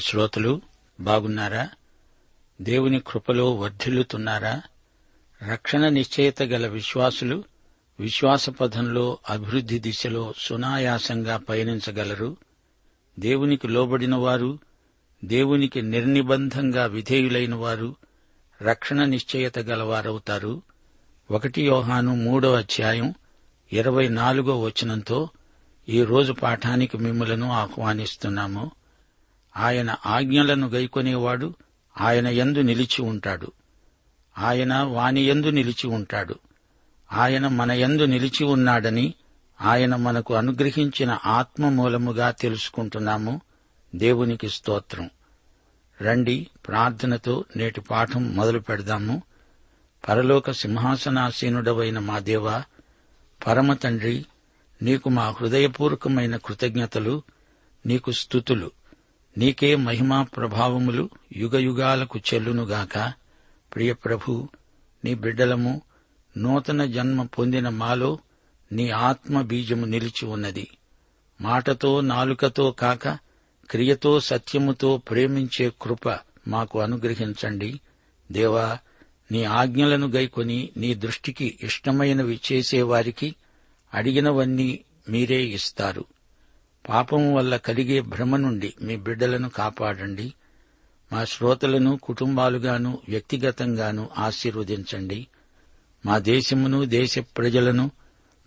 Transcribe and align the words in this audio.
శ్రోతలు 0.01 0.61
బాగున్నారా? 0.99 1.69
దేవుని 2.61 2.99
కృపలో 2.99 3.53
వర్ధిల్లుతున్నారా? 3.53 4.61
రక్షణ 5.51 5.89
నిశ్చయత 5.89 6.43
గల 6.43 6.67
విశ్వాసులు 6.67 7.43
విశ్వాసపథంలో 7.99 9.17
అభివృద్ది 9.29 9.47
అభివృద్ధి 9.47 9.79
దిశలో 9.79 10.33
సునాయాసంగా 10.37 11.37
పయనించగలరు. 11.37 12.37
దేవునికి 13.19 13.67
లోబడిన 13.67 14.15
వారు 14.15 14.59
దేవునికి 15.25 15.81
నిర్నిబంధంగా 15.81 16.85
విధేయులైన 16.85 17.55
వారు 17.55 17.95
రక్షణ 18.61 19.03
నిశ్చయత 19.03 19.59
గలవారవుతారు. 19.59 20.61
ఒకటి 21.31 21.65
యోహాను 21.65 22.15
మూడో 22.15 22.53
అధ్యాయం 22.53 23.13
ఇరవై 23.73 24.07
నాలుగో 24.07 24.61
వచనంతో 24.61 25.29
ఈ 25.89 26.03
రోజు 26.03 26.33
పాఠానికి 26.33 26.97
మిమ్మలను 26.97 27.51
ఆహ్వానిస్తున్నాము. 27.51 28.71
ఆయన 29.57 29.95
ఆజ్ఞలను 30.05 30.67
గైకొనేవాడు 30.67 31.53
ఆయన 32.01 32.27
ఎందు 32.27 32.59
నిలిచి 32.59 33.01
ఉంటాడు. 33.01 33.51
ఆయన 34.37 34.77
వాని 34.77 35.21
ఎందు 35.21 35.47
నిలిచి 35.47 35.87
ఉంటాడు. 35.87 36.35
ఆయన 37.13 37.47
మన 37.47 37.71
ఎందు 37.71 38.03
నిలిచి 38.03 38.43
ఉన్నాడని 38.43 39.13
ఆయన 39.61 39.95
మనకు 39.95 40.33
అనుగ్రహించిన 40.33 41.19
ఆత్మ 41.25 41.69
మూలముగా 41.69 42.31
తెలుసుకుంటున్నాము. 42.31 43.41
దేవునికి 43.95 44.49
స్తోత్రం. 44.49 45.09
రండి 46.01 46.47
ప్రార్థనతో 46.67 47.45
నేటి 47.55 47.81
పాఠం 47.81 48.35
మొదలు 48.35 48.59
పెడదాము. 48.59 49.23
పరలోక 50.09 50.51
సింహాసనాసీనుడవైన 50.51 51.99
మా 51.99 52.19
దేవ 52.19 52.61
పరమ 53.47 53.73
తండ్రి 53.73 54.25
నీకు 54.81 55.09
మా 55.09 55.29
హృదయపూర్వకమైన 55.29 56.35
కృతజ్ఞతలు 56.35 57.23
నీకు 57.85 58.11
స్థుతులు 58.11 58.71
నీకే 59.37 59.75
మహిమా 59.75 60.23
ప్రభావములు 60.23 61.09
యుగయుగాలకు 61.35 62.19
చెల్లునుగాక. 62.19 63.13
ప్రియ 63.75 63.93
ప్రభు 63.93 64.47
నీ 65.05 65.13
బిడ్డలము 65.13 65.81
నూతన 66.37 66.85
జన్మ 66.85 67.23
పొందిన 67.23 67.69
మాలో 67.69 68.19
నీ 68.71 68.89
ఆత్మ 68.89 69.41
బీజము 69.41 69.85
నిలిచి 69.85 70.25
ఉన్నది. 70.25 70.67
మాటతో 71.41 72.01
నాలుకతో 72.01 72.71
కాక 72.71 73.07
క్రియతో 73.69 74.19
సత్యముతో 74.19 74.97
ప్రేమించే 74.97 75.71
కృప 75.81 76.19
మాకు 76.47 76.79
అనుగ్రహించండి. 76.79 77.79
దేవా 78.31 78.77
నీ 79.31 79.43
ఆజ్ఞలను 79.43 80.07
గైకొని 80.07 80.69
నీ 80.77 80.93
దృష్టికి 80.93 81.59
ఇష్టమైనవి 81.63 82.39
చేసేవారికి 82.51 83.35
అడిగినవన్నీ 83.93 84.79
మీరే 85.09 85.43
ఇస్తారు. 85.43 86.05
పాపం 86.89 87.33
వల్ల 87.33 87.57
కలిగే 87.57 88.01
భ్రమ 88.01 88.35
నుండి 88.35 88.73
మీ 88.81 88.95
బిడ్డలను 88.95 89.49
కాపాడండి. 89.49 90.33
మా 91.13 91.25
శ్రోతలను 91.25 91.99
కుటుంబాలుగాను 92.03 92.99
వ్యక్తిగతంగాను 93.09 94.09
ఆశీర్వదించండి. 94.17 95.27
మా 96.05 96.17
దేశమును 96.17 96.85
దేశ 96.85 97.19
ప్రజలను 97.19 97.91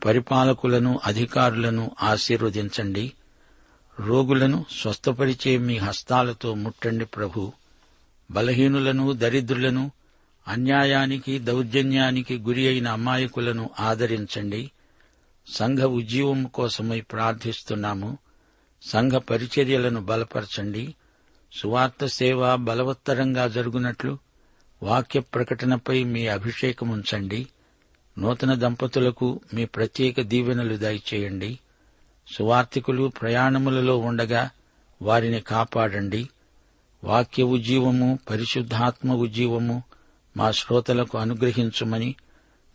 పరిపాలకులను 0.05 1.01
అధికారులను 1.05 1.91
ఆశీర్వదించండి. 2.03 3.13
రోగులను 4.01 4.65
స్వస్థపరిచే 4.71 5.59
మీ 5.59 5.77
హస్తాలతో 5.77 6.55
ముట్టండి 6.55 7.05
ప్రభు. 7.05 7.53
బలహీనులను 8.31 9.13
దరిద్రులను 9.13 9.91
అన్యాయానికి 10.49 11.39
దౌర్జన్యానికి 11.39 12.39
గురి 12.39 12.69
అయిన 12.69 12.89
అమాయకులను 12.89 13.71
ఆదరించండి. 13.81 14.71
సంఘ 15.49 15.79
ఉజ్జీవము 15.79 16.49
కోసమై 16.49 17.01
ప్రార్థిస్తున్నాము. 17.01 18.24
సంఘ 18.85 19.13
పరిచర్యలను 19.13 20.01
బలపరచండి. 20.01 20.95
సువార్త 21.53 22.07
సేవ 22.07 22.57
బలవత్తరంగా 22.57 23.49
జరుగునట్లు 23.49 24.19
వాక్య 24.83 25.21
ప్రకటనపై 25.21 26.05
మీ 26.05 26.27
అభిషేకముంచండి 26.27 27.47
నూతన 28.19 28.55
దంపతులకు 28.55 29.41
మీ 29.55 29.65
ప్రత్యేక 29.65 30.21
దీవెనలు 30.21 30.77
దయచేయండి. 30.77 31.59
సువార్తికులు 32.35 33.13
ప్రయాణములలో 33.23 33.99
ఉండగా 33.99 34.51
వారిని 35.03 35.41
కాపాడండి. 35.41 36.29
వాక్య 37.05 37.43
ఉజ్జీవము 37.43 38.19
పరిశుద్ధాత్మ 38.31 39.13
ఉజ్జీవము 39.13 39.83
మా 40.37 40.51
శ్రోతలకు 40.51 41.19
అనుగ్రహించుమని 41.19 42.15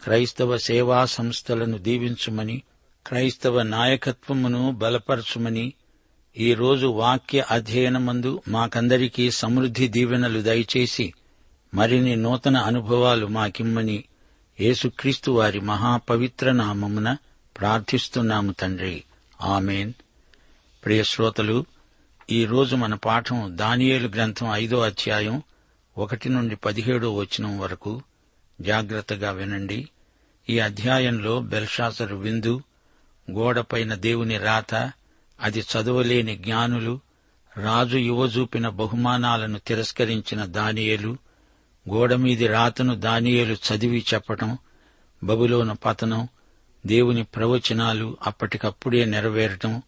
క్రైస్తవ 0.04 0.58
సేవా 0.58 1.06
సంస్థలను 1.06 1.78
దీవించుమని 1.78 2.62
క్రైస్తవ 3.08 3.62
నాయకత్వమును 3.62 4.72
బలపరచుమని 4.72 5.74
ఈ 6.38 6.54
రోజు 6.54 6.88
వాక్య 6.88 7.46
అధ్యయనమందు 7.52 8.42
మాకందరికీ 8.48 9.32
సమృద్ధి 9.32 9.88
దీవెనలు 9.88 10.42
దయచేసి 10.42 11.14
మరిన్ని 11.74 12.16
నూతన 12.16 12.58
అనుభవాలు 12.58 13.26
మాకిమ్మని 13.26 14.04
యేసుక్రీస్తు 14.62 15.32
వారి 15.32 15.60
మహాపవిత్ర 15.60 16.52
నామమున 16.52 17.18
ప్రార్థిస్తున్నాము 17.60 18.52
తండ్రి. 18.52 19.04
ఆమెన్. 19.42 19.94
ప్రియశ్రోతలు 20.86 21.66
శ్రోతలు 22.32 22.76
మన 22.76 22.94
పాఠం 22.94 23.58
దానియేలు 23.58 24.08
గ్రంథం 24.08 24.48
ఐదో 24.54 24.80
అధ్యాయం 24.80 25.42
ఒకటి 25.98 26.30
నుండి 26.30 26.56
పదిహేడో 26.56 27.16
వచనం 27.16 27.60
వరకు 27.60 28.02
జాగ్రత్తగా 28.62 29.32
వినండి. 29.32 29.90
ఈ 30.50 30.60
అధ్యాయంలో 30.60 31.40
బెల్షాసరు 31.42 32.16
విందు 32.16 32.62
గోడపైన 33.32 33.96
దేవుని 33.96 34.38
రాత 34.38 34.92
అది 35.42 35.60
చదవలేని 35.60 36.36
జ్ఞానులు 36.38 37.00
రాజు 37.58 37.98
యువజూపిన 37.98 38.70
బహుమానాలను 38.70 39.60
తిరస్కరించిన 39.60 40.46
దానియేలు 40.46 41.18
గోడమీది 41.90 42.48
రాతను 42.48 42.96
దానియేలు 42.96 43.54
చదివి 43.54 44.06
చెప్పటం 44.14 44.58
బబులోను 45.24 45.76
పతనం 45.76 46.28
దేవుని 46.86 47.24
ప్రవచనాలు 47.24 48.18
అప్పటికప్పుడే 48.22 49.06
నెరవేరటం 49.06 49.82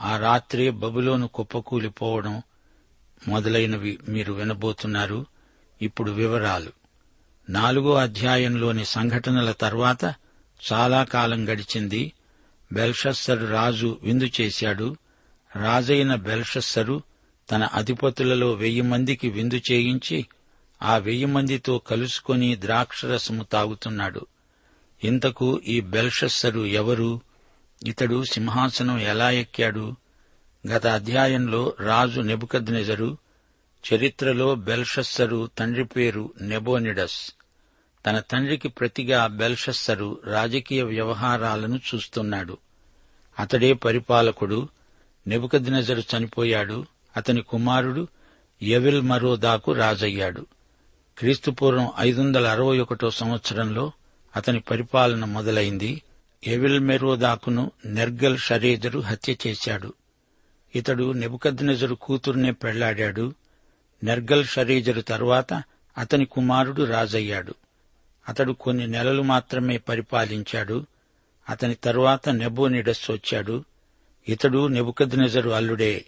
ఆ 0.00 0.18
రాత్రే 0.18 0.70
బబులోను 0.70 1.28
కుప్పకూలిపోవడం 1.28 2.42
మొదలైనవి 3.28 3.98
మీరు 4.08 4.32
వినబోతున్నారు. 4.32 5.26
ఇప్పుడు 5.82 6.10
వివరాలు. 6.10 6.70
నాలుగో 7.48 7.94
అధ్యాయంలోని 7.94 8.84
సంఘటనల 8.84 9.52
తర్వాత 9.52 10.14
చాలా 10.72 11.04
కాలం 11.04 11.48
గడిచింది. 11.48 12.12
బెల్షస్సరు 12.72 13.46
రాజు 13.46 13.98
విందు 14.02 14.28
చేశాడు. 14.40 14.96
రాజైన 15.56 16.14
బెల్షస్సరు 16.14 17.02
తన 17.50 17.64
అధిపతులలో 17.64 18.52
వెయ్యి 18.52 18.80
మందికి 18.80 19.30
విందు 19.30 19.60
చేయించి 19.72 20.26
ఆ 20.82 20.96
వెయ్యి 20.96 21.24
మందితో 21.24 21.78
కలుసుకొని 21.78 22.56
ద్రాక్షరసము 22.60 23.42
తాగుతున్నాడు. 23.42 24.26
ఇంతకు 25.04 25.60
ఈ 25.66 25.80
బెల్షస్సరు 25.80 26.60
ఎవరు? 26.60 27.20
ఇతడు 27.86 28.24
సింహాసనం 28.24 28.98
ఎలా 28.98 29.30
ఎక్కాడు? 29.30 29.96
గత 30.66 30.86
అధ్యాయంలో 30.86 31.74
రాజు 31.80 32.20
నెబుకద్నెజరు 32.20 33.16
చరిత్రలో 33.94 34.54
బెల్షస్సరు 34.54 35.50
తండ్రి 35.58 35.84
పేరు 35.84 36.32
నెబోనిడస్. 36.40 37.32
తన 38.06 38.18
తండ్రికి 38.18 38.68
ప్రతిగా 38.68 39.26
బెల్షస్సరు 39.26 40.20
రాజకీయ 40.24 40.82
వ్యవహారాలను 40.82 41.80
చూస్తున్నాడు. 41.94 42.58
అతడే 43.38 43.72
పరిపాలకుడు 43.72 44.68
నెబుకద్నెజరు 45.26 46.02
చనిపోయాడు. 46.16 46.86
అతని 47.16 47.42
కుమారుడు 47.42 48.08
ఎవిల్ 48.62 49.02
మరోదాకు 49.02 49.72
రాజయ్యాడు. 49.72 50.46
క్రీస్తుపూర్వం 51.18 51.90
ఐదు 51.98 52.20
వందల 52.20 52.48
అరవై 52.48 52.78
ఒకటో 52.78 53.10
సంవత్సరంలో 53.10 53.92
అతని 54.36 54.60
పరిపాలన 54.60 55.24
మొదలైంది. 55.24 56.02
ఎవిల్ 56.46 56.80
మెరోదాకును 56.80 57.70
నెర్గల్ 57.86 58.38
షరేజరు 58.38 59.00
హత్య 59.00 59.36
చేశాడు. 59.46 59.94
ఇతడు 60.76 61.12
నెబుకద్నెజరు 61.12 61.94
కూతుర్నే 61.94 62.50
పెళ్ళాడాడు. 62.50 63.34
నెర్గల్ 64.04 64.44
షరేజరు 64.44 65.00
తరువాత 65.00 65.62
అతని 65.98 66.24
కుమారుడు 66.24 66.82
రాజయ్యాడు. 66.82 67.54
అతడు 68.28 68.52
కొన్ని 68.52 68.86
నెలలు 68.86 69.22
మాత్రమే 69.22 69.76
పరిపాలించాడు. 69.76 70.86
అతని 71.48 71.74
తరువాత 71.74 72.28
నెబోనిడస్ 72.28 73.10
వచ్చాడు. 73.10 73.64
ఇతడు 74.28 74.66
నెబుకద్నెజరు 74.66 75.50
అల్లుడే. 75.50 76.04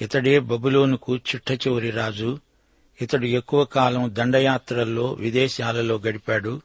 ఇతడే 0.00 0.38
బబులోనుకు 0.38 1.16
చిట్ట 1.16 1.52
చివరి 1.52 1.90
రాజు. 1.90 2.38
ఇతడు 3.02 3.26
ఎక్కువ 3.26 3.64
కాలం 3.64 4.10
దండయాత్రల్లో 4.14 5.12
విదేశాలలో 5.12 5.98
గడిపాడు. 5.98 6.60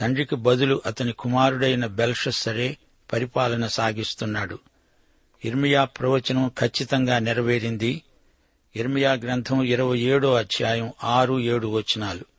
తండ్రికి 0.00 0.36
బదులు 0.36 0.82
అతని 0.86 1.12
కుమారుడైన 1.12 1.86
బెల్షస్సరే 1.86 2.76
పరిపాలన 3.12 3.66
సాగిస్తున్నాడు. 3.66 4.58
ఇర్మియా 5.44 5.84
ప్రవచనం 5.84 6.50
ఖచ్చితంగా 6.58 7.18
నెరవేరింది. 7.18 8.02
ఇర్మియా 8.76 9.12
గ్రంథం 9.12 9.62
ఇరవై 9.62 9.98
ఏడో 9.98 10.34
అధ్యాయం 10.34 10.92
ఆరు 11.04 11.40
ఏడు 11.40 11.66
వచనాలు. 11.66 12.31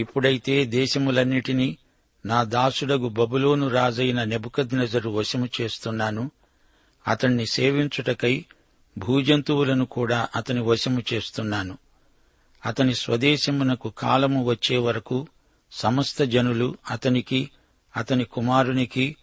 ఇప్పుడైతే 0.00 0.64
దేశములన్నిటినీ 0.64 1.76
నా 2.26 2.42
దాసుడగు 2.42 3.08
బబులోను 3.08 3.68
రాజైన 3.68 4.24
నెబుకద్నెజరు 4.24 5.10
వశము 5.10 5.48
చేస్తున్నాను. 5.60 6.30
అతణ్ణి 7.08 7.46
సేవించుటకై 7.46 8.44
భూజంతువులను 8.98 9.86
కూడా 9.86 10.28
అతని 10.36 10.60
వశము 10.60 11.02
చేస్తున్నాను. 11.12 11.78
అతని 12.66 12.94
స్వదేశమునకు 12.94 13.88
కాలము 13.90 14.44
వచ్చే 14.44 14.76
వరకు 14.76 15.26
సమస్త 15.72 16.22
జనులు 16.22 16.76
అతనికి 16.90 17.50
అతని 17.96 18.24
కుమారునికి 18.24 19.16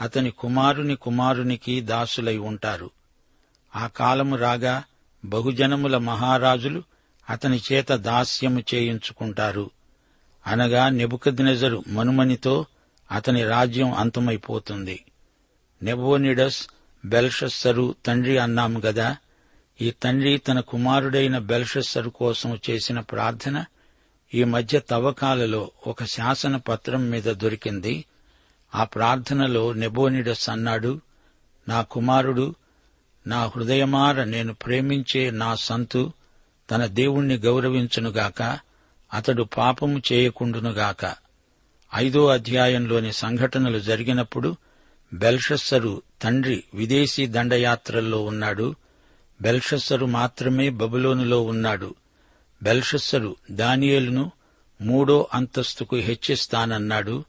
అతని 0.00 0.30
కుమారుని 0.30 0.96
కుమారునికి 0.96 1.80
దాసులై 1.80 2.36
ఉంటారు. 2.36 2.90
ఆ 3.76 3.86
కాలము 3.86 4.36
రాగా 4.36 4.84
బహుజనముల 5.24 5.98
మహారాజులు 5.98 6.82
అతని 7.30 7.60
చేత 7.72 7.88
దాస్యము 7.88 8.62
చేయించుకుంటారు. 8.74 9.70
అనగా 10.46 10.88
నెబుకద్నెజరు 10.88 11.84
మనుమనితో 11.88 12.66
అతని 13.12 13.44
రాజ్యం 13.44 13.92
అంతమైపోతుంది. 13.92 15.04
నెబోనిడస్ 15.82 16.68
బెల్షస్సరు 17.04 17.94
తండ్రి 18.06 18.38
అన్నాము 18.38 18.80
గదా 18.80 19.16
ఈ 19.80 19.90
తండ్రి 19.90 20.38
తన 20.38 20.60
కుమారుడైన 20.60 21.38
బెల్షస్సరు 21.38 22.10
కోసం 22.10 22.58
చేసిన 22.70 23.00
ప్రార్థన 23.00 23.64
ఈ 24.34 24.44
మధ్య 24.44 24.78
తవ్వకాలలో 24.78 25.70
ఒక 25.86 26.04
శాసన 26.04 26.56
పత్రం 26.56 27.10
మీద 27.10 27.22
దొరికింది. 27.22 28.04
ఆ 28.74 28.84
ప్రార్థనలో 28.84 29.72
నెబోనిడస్ 29.72 30.50
అన్నాడు 30.50 31.00
నా 31.68 31.82
కుమారుడు 31.82 32.54
నా 33.26 33.46
హృదయమార 33.46 34.24
నేను 34.24 34.54
ప్రేమించే 34.54 35.30
నా 35.30 35.54
సంతు 35.54 36.12
తన 36.70 36.86
దేవుణ్ణి 36.86 37.36
గౌరవించునుగాక 37.36 38.58
అతడు 39.14 39.42
పాపము 39.42 40.02
చేయకుండునుగాక 40.12 41.14
ఐదో 41.94 42.26
అధ్యాయంలోని 42.26 43.12
సంఘటనలు 43.12 43.78
జరిగినప్పుడు 43.78 44.56
బెల్షస్సరు 45.14 46.02
తండ్రి 46.22 46.64
విదేశీ 46.74 47.26
దండయాత్రల్లో 47.26 48.24
ఉన్నాడు. 48.24 48.74
బెల్షస్సరు 49.42 50.06
మాత్రమే 50.06 50.68
బబులోనులో 50.68 51.42
ఉన్నాడు. 51.42 51.94
బెల్షస్సరు 52.62 53.36
దానియేలును 53.50 54.32
మూడో 54.80 55.28
అంతస్తుకు 55.34 55.96
హెచ్చిస్తానన్నాడు. 55.96 57.24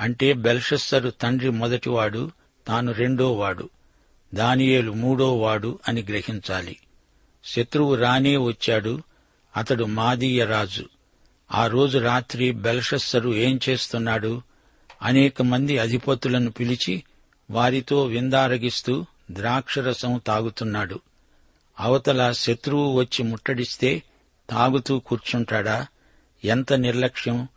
అంటే 0.00 0.32
బెల్షస్సరు 0.32 1.10
తండ్రి 1.10 1.50
మొదటివాడు 1.50 2.30
తాను 2.66 2.92
రెండోవాడు. 2.92 3.70
దానియేలు 4.34 4.92
మూడోవాడు 4.92 5.78
అని 5.88 6.02
గ్రహించాలి. 6.02 6.76
శత్రువు 7.44 7.94
రానే 7.94 8.36
వచ్చాడు. 8.36 9.02
అతడు 9.56 9.84
మాదీయ 9.84 10.44
రాజు. 10.44 10.84
ఆ 11.50 11.66
రోజు 11.66 11.98
రాత్రి 11.98 12.50
బెల్షస్సరు 12.50 13.34
ఏం 13.34 13.60
చేస్తున్నాడు? 13.68 14.42
అనేక 15.02 15.42
మంది 15.42 15.78
అధిపతులను 15.78 16.50
పిలిచి 16.50 17.02
వారితో 17.50 18.04
విందారగిస్తూ 18.04 19.04
ద్రాక్షరసం 19.30 20.20
తాగుతున్నాడు. 20.26 21.00
అవతల 21.80 22.32
శత్రువు 22.32 22.92
వచ్చి 22.92 23.22
ముట్టడిస్తే 23.24 24.02
తాగుతూ 24.50 24.98
కూర్చుంటాడా? 24.98 25.86
ఎంత 26.44 26.72
నిర్లక్ష్యం! 26.72 27.48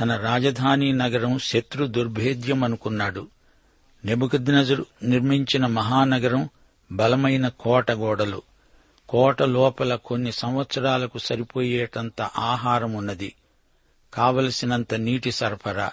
తన 0.00 0.16
రాజధాని 0.16 0.92
నగరం 0.92 1.38
శత్రు 1.38 1.86
దుర్భేద్యం 1.86 2.64
అనుకున్నాడు 2.64 3.28
నెబుకద్నజరు 4.04 4.86
నిర్మించిన 5.02 5.66
మహానగరం 5.66 6.48
బలమైన 6.92 7.48
కోట 7.48 7.90
గోడలు. 7.90 8.42
కోట 9.08 9.42
లోపల 9.42 9.94
కొన్ని 9.94 10.32
సంవత్సరాలకు 10.32 11.18
సరిపోయేటంత 11.18 12.22
ఆహారం 12.22 12.92
ఉన్నది 12.92 13.34
కావలసినంత 14.14 14.94
నీటి 14.94 15.30
సరఫరా. 15.30 15.90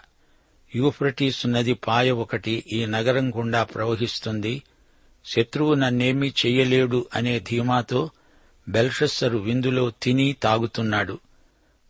యూఫ్రటీస్ 0.76 1.48
నది 1.48 1.74
పాయ 1.74 2.12
ఒకటి 2.12 2.64
ఈ 2.74 2.86
నగరం 2.86 3.30
గుండా 3.30 3.64
ప్రవహిస్తుంది. 3.64 4.64
శత్రువు 5.26 5.74
నన్నేమీ 5.74 6.34
చెయ్యలేడు 6.46 7.08
అనే 7.14 7.40
ధీమాతో 7.40 8.10
బెల్షస్సరు 8.70 9.38
విందులో 9.38 9.92
తిని 10.04 10.34
తాగుతున్నాడు. 10.34 11.20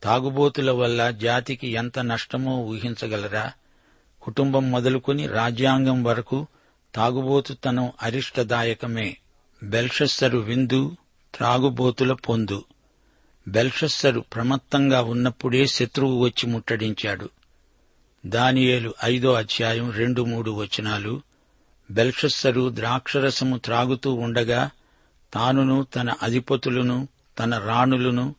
తాగుబోతుల 0.04 0.72
వల్ల 0.72 1.12
జాతికి 1.12 1.68
ఎంత 1.68 2.00
నష్టమో 2.00 2.58
ఊహించగలరా? 2.58 3.52
కుటుంబం 4.22 4.72
మొదలుకొని 4.72 5.28
రాజ్యాంగం 5.28 6.04
వరకు 6.04 6.48
తాగుబోతుతనం 6.96 7.92
అరిష్టదాయకమే. 8.02 9.18
బెల్షస్సరు 9.64 10.38
విందు 10.38 10.98
త్రాగుబోతుల 11.36 12.14
పొందు. 12.14 12.64
బెల్షస్సరు 13.48 14.20
ప్రమత్తంగా 14.20 15.02
ఉన్నప్పుడే 15.02 15.68
శత్రువు 15.68 16.20
వచ్చి 16.20 16.50
ముట్టడించాడు. 16.50 17.30
దానియేలు 18.26 18.94
ఐదో 19.04 19.34
అధ్యాయం 19.34 19.92
రెండు 19.92 20.22
మూడు 20.22 20.52
వచనాలు. 20.52 21.22
బెల్షస్సరు 21.92 22.70
ద్రాక్షరసము 22.76 23.58
త్రాగుతూ 23.58 24.14
ఉండగా 24.14 24.70
తానును 25.34 25.84
తన 25.84 26.14
అధిపతులను 26.24 27.08
తన 27.40 27.58
రాణులను 27.58 28.36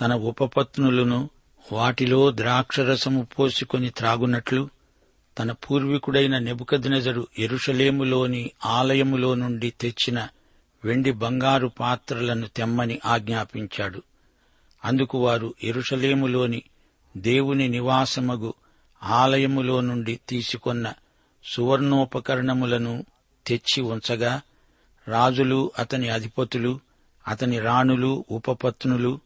తన 0.00 0.14
ఉపపత్నులను 0.14 1.30
వాటిలో 1.72 2.30
ద్రాక్షరసము 2.30 3.26
పోసుకొని 3.38 3.90
త్రాగునట్లు 3.90 4.68
తన 5.38 5.52
పూర్వీకుడైన 5.52 6.38
నెబుకద్నెజరు 6.38 7.26
ఎరుషలేములోని 7.38 8.50
ఆలయములో 8.64 9.34
నుండి 9.34 9.70
తెచ్చిన 9.70 10.28
వెండి 10.84 11.12
బంగారు 11.12 11.68
పాత్రలను 11.68 12.46
తెమ్మని 12.46 13.00
ఆజ్ఞాపించాడు. 13.04 14.02
అందుకు 14.84 15.18
వారు 15.18 15.54
ఎరుషలేములోని 15.64 16.62
దేవుని 17.16 17.68
నివాసమగు 17.68 18.54
ఆలయములో 19.02 19.80
నుండి 19.80 20.20
తీసుకొన్న 20.28 20.92
సువర్ణోపకరణములను 21.44 23.04
తెచ్చి 23.46 23.82
ఉంచగా 23.82 24.40
రాజులు 25.08 25.72
అతని 25.78 26.08
అధిపతులు 26.08 26.80
అతని 27.28 27.58
రాణులు 27.58 28.24
ఉపపత్నులు 28.30 29.20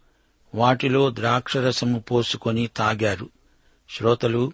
వాటిలో 0.54 1.10
ద్రాక్షరసము 1.10 1.98
పోసుకొని 1.98 2.66
తాగారు. 2.66 3.28
శ్రోతలు 3.90 4.52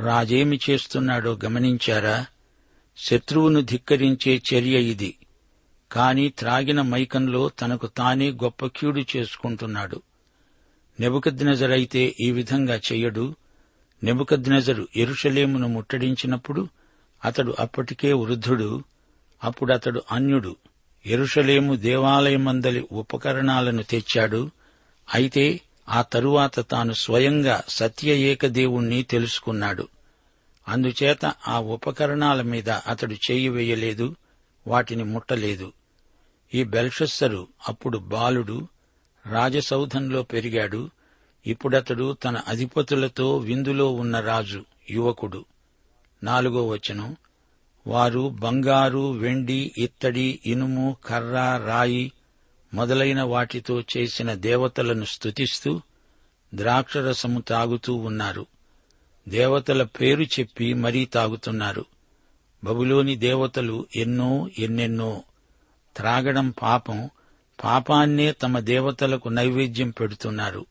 రాజేమి 0.00 0.60
చేస్తున్నాడో 0.70 1.38
గమనించారా? 1.44 2.26
శత్రువును 2.96 3.60
ధిక్కరించే 3.60 4.42
చర్య 4.54 4.80
ఇది. 4.80 5.16
కాని 5.92 6.28
త్రాగిన 6.28 6.82
మైకంలో 6.82 7.48
తనకు 7.48 7.86
తానే 7.86 8.30
గొప్ప 8.30 8.66
కీడు 8.66 9.00
చేసుకుంటున్నాడు. 9.16 10.02
నెబుకద్నెజరైతే 11.00 12.14
ఈ 12.20 12.30
విధంగా 12.30 12.76
చెయ్యడు. 12.76 13.34
నెబుకద్నెజరు 14.04 14.88
ఎరుషలేమును 14.96 15.68
ముట్టడించినప్పుడు 15.68 16.68
అతడు 17.24 17.56
అప్పటికే 17.60 18.12
వృద్ధుడు 18.12 18.84
అప్పుడతడు 19.44 20.02
అన్యుడు. 20.12 20.56
ఎరుషలేము 21.06 21.74
దేవాలయమందలి 21.74 22.86
ఉపకరణాలను 22.92 23.82
తెచ్చాడు. 23.82 24.50
అయితే 25.14 25.60
ఆ 25.88 26.02
తరువాత 26.02 26.70
తాను 26.70 26.92
స్వయంగా 26.92 27.62
సత్య 27.68 28.12
ఏకదేవుణ్ణి 28.12 29.02
తెలుసుకున్నాడు. 29.02 29.88
అందుచేత 30.68 31.32
ఆ 31.48 31.58
ఉపకరణాల 31.58 32.42
మీద 32.42 32.70
అతడు 32.70 33.14
చేయి 33.14 33.48
వేయలేదు 33.48 34.16
వాటిని 34.66 35.04
ముట్టలేదు. 35.04 35.72
ఈ 36.54 36.64
బెల్షస్సరు 36.64 37.46
అప్పుడు 37.68 37.98
బాలుడు 37.98 38.68
రాజసౌధంలో 39.30 40.22
పెరిగాడు. 40.22 40.90
ఇప్పుడతడు 41.46 42.12
తన 42.12 42.40
అధిపతులతో 42.48 43.36
విందులో 43.36 43.92
ఉన్న 43.92 44.20
రాజు 44.20 44.64
యువకుడు. 44.90 45.44
నాలుగో 46.22 46.68
వచనం. 46.68 47.16
వారు 47.86 48.28
బంగారు 48.28 49.12
వెండి 49.12 49.72
ఇత్తడి 49.78 50.40
ఇనుము 50.46 50.96
కర్ర 51.06 51.62
రాయి 51.66 52.12
మొదలైన 52.74 53.22
వాటితో 53.22 53.80
చేసిన 53.80 54.34
దేవతలను 54.34 55.04
స్తుతిస్తూ 55.04 55.80
ద్రాక్షరసము 56.54 57.40
తాగుతూ 57.40 57.94
ఉన్నారు. 57.94 58.46
దేవతల 59.28 59.82
పేరు 59.82 60.22
చెప్పి 60.22 60.74
మరీ 60.74 61.04
తాగుతున్నారు. 61.04 61.84
బబులోని 62.64 63.16
దేవతలు 63.16 63.86
ఎన్నో 63.96 64.48
ఎన్నెన్నో 64.58 65.22
త్రాగడం 65.96 66.50
పాపం 66.50 67.10
పాపాన్నే 67.64 68.32
తమ 68.32 68.58
దేవతలకు 68.58 69.28
నైవేద్యం 69.28 69.90
పెడుతున్నారు. 69.90 70.66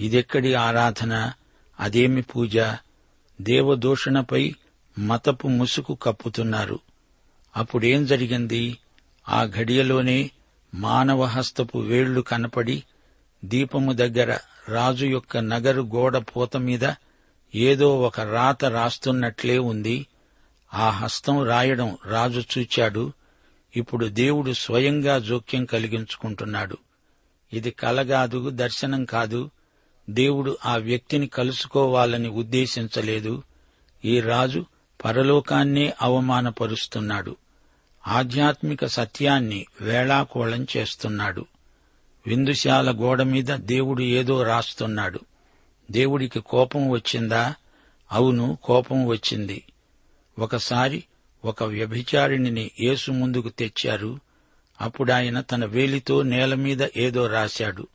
ఇదెక్కడి 0.00 0.54
ఆరాధన? 0.54 1.32
అదేమి 1.80 2.22
పూజ? 2.22 2.58
దేవదూషణపై 3.40 4.54
మతపు 4.98 5.48
ముసుగు 5.48 5.94
కప్పుతున్నారు. 5.94 6.78
అప్పుడేం 7.56 8.06
జరిగింది? 8.06 8.78
ఆ 9.28 9.44
ఘడియలోనే 9.44 10.30
మానవ 10.74 11.24
హస్తపు 11.24 11.78
వేళ్ళు 11.78 12.20
కనపడి 12.20 12.84
దీపము 13.44 13.92
దగ్గర 13.92 14.38
రాజు 14.68 15.06
యొక్క 15.06 15.36
నగరు 15.36 15.82
గోడ 15.82 16.18
పూత 16.18 16.56
మీద 16.56 16.92
ఏదో 17.54 18.00
ఒక 18.00 18.20
రాత 18.20 18.64
రాస్తున్నట్లే 18.64 19.58
ఉంది. 19.58 20.06
ఆ 20.74 20.90
హస్తం 20.90 21.46
రాయడం 21.46 21.96
రాజు 22.06 22.42
చూచాడు. 22.58 23.12
ఇప్పుడు 23.76 24.06
దేవుడు 24.06 24.52
స్వయంగా 24.52 25.18
జోక్యం 25.18 25.64
కలిగించుకుంటున్నాడు. 25.64 26.76
ఇది 27.52 27.70
కలగాదు 27.70 28.50
దర్శనం 28.50 29.04
కాదు. 29.04 29.50
దేవుడు 30.10 30.58
ఆ 30.66 30.76
వ్యక్తిని 30.76 31.26
కలుసుకోవాలని 31.26 32.28
ఉద్దేశించలేదు. 32.28 33.42
ఈ 34.04 34.20
రాజు 34.20 34.64
పరలోకాన్నే 35.04 35.94
అవమానపరుస్తున్నాడు. 36.02 37.36
ఆధ్యాత్మిక 38.08 38.86
సత్యాన్ని 38.86 39.66
వేళాకోళం 39.80 40.66
చేస్తున్నాడు. 40.76 41.46
విందుశాల 42.26 42.90
గోడ 42.90 43.22
మీద 43.22 43.46
దేవుడు 43.46 44.02
ఏదో 44.02 44.42
రాస్తున్నాడు. 44.42 45.20
దేవుడికి 45.90 46.40
కోపం 46.40 46.90
వచ్చిందా? 46.90 47.54
అవును 48.12 48.58
కోపం 48.64 49.06
వచ్చింది. 49.06 49.62
ఒకసారి 50.38 51.04
ఒక 51.44 51.62
వ్యభిచారిణిని 51.62 52.70
యేసు 52.80 53.10
ముందుకు 53.12 53.48
తెచ్చారు. 53.48 54.20
అప్పుడాయన 54.80 55.40
తన 55.40 55.64
వేలితో 55.64 56.22
నేల 56.22 56.54
మీద 56.54 56.82
ఏదో 56.96 57.26
రాశాడు. 57.26 57.88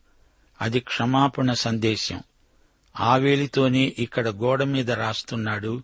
అది 0.62 0.80
క్షమాపణ 0.80 1.52
సందేశం. 1.52 2.22
ఆ 3.00 3.16
వేలితోనే 3.16 3.94
ఇక్కడ 3.98 4.28
గోడ 4.28 4.62
మీద 4.62 4.90
రాస్తున్నాడు. 4.90 5.82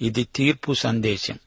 ఇది 0.00 0.24
తీర్పు 0.24 0.72
సందేశం. 0.72 1.38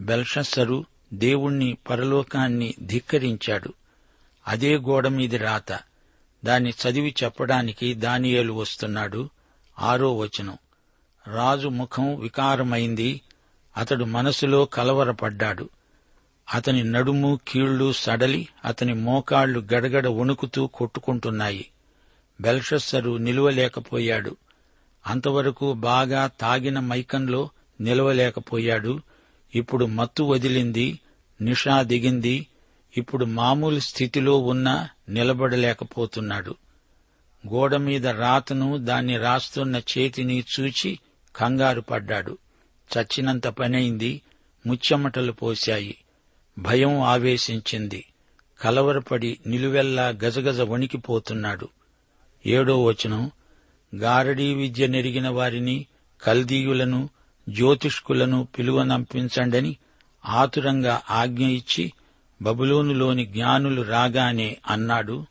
బెల్షస్సరు 0.00 0.84
దేవుణ్ణి 1.14 1.78
పరలోకాన్ని 1.90 2.74
ధిక్కరించాడు. 2.82 3.74
అదే 4.48 4.76
గోడ 4.76 5.08
మీది 5.08 5.36
రాత. 5.36 5.72
దాన్ని 6.44 6.70
చదివి 6.70 7.14
చెప్పడానికి 7.24 7.94
దానియేలు 7.94 8.52
వస్తున్నాడు. 8.52 9.30
ఆరో 9.78 10.16
వచనం. 10.16 10.58
రాజు 11.26 11.68
ముఖం 11.68 12.20
వికారమైంది. 12.20 13.20
అతడు 13.76 14.04
మనసులో 14.04 14.64
కలవరపడ్డాడు. 14.64 15.70
అతని 16.54 16.84
నడుము 16.84 17.40
కీళ్ళు 17.48 17.92
సడలి 17.92 18.48
అతని 18.64 18.94
మోకాళ్ళు 18.94 19.60
గడగడ 19.60 20.06
వణుకుతూ 20.06 20.66
కొట్టుకుంటున్నాయి. 20.66 21.70
బెల్షస్సరు 22.40 23.16
నిలువలేకపోయాడు. 23.16 24.36
అంతవరకు 25.06 25.72
బాగా 25.72 26.26
తాగిన 26.26 26.80
మైకంలో 26.80 27.50
నిలవలేకపోయాడు. 27.80 29.00
ఇప్పుడు 29.54 29.84
మత్తు 29.84 30.22
వదిలింది 30.22 31.00
నిషా 31.40 31.82
దిగింది. 31.82 32.46
ఇప్పుడు 32.96 33.24
మామూలు 33.24 33.78
స్థితిలో 33.78 34.38
ఉన్నా 34.38 34.88
నిలబడలేకపోతున్నాడు. 35.08 36.54
గోడ 37.52 37.76
మీద 37.76 38.06
రాతను 38.06 38.78
దాన్ని 38.78 39.16
రాస్తున్న 39.16 39.76
చేతిని 39.76 40.44
చూచి 40.60 40.98
కంగారు 41.36 41.80
పడ్డాడు 41.80 42.38
చచ్చినంత 42.98 43.46
పనైంది 43.46 44.22
ముచ్చెమటలు 44.66 45.32
పోశాయి. 45.32 45.96
భయం 46.58 47.00
ఆవేశించింది. 47.00 48.04
కలవరపడి 48.60 49.38
నిలువెల్లా 49.46 50.08
గజగజ 50.08 50.60
వణికిపోతున్నాడు. 50.60 51.68
ఏడో 52.46 52.84
వచనం 52.84 53.30
గారడీ 53.94 54.54
విద్య 54.54 54.86
నెరిగిన 54.86 55.28
వారిని 55.28 55.86
కల్దీయులను 56.22 57.08
జ్యోతిష్కులను 57.48 58.48
పిలువనంపించండని 58.58 59.76
ఆతురంగా 60.26 61.02
ఆజ్ఞ 61.10 61.46
ఇచ్చి 61.46 61.92
బబులోనులోని 62.42 63.26
జ్ఞానులు 63.26 63.82
రాగానే 63.82 64.56
అన్నాడు 64.66 65.26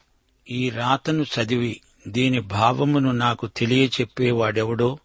ఈ 0.49 0.69
రాతను 0.69 1.23
చదివి 1.23 1.81
దీని 2.07 2.39
భావమును 2.39 3.11
నాకు 3.11 3.47
తెలియచెప్పేవాడెవడో? 3.47 4.99